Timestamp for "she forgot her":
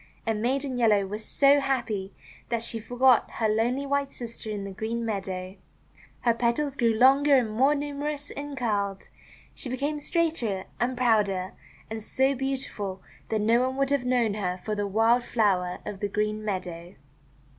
2.63-3.47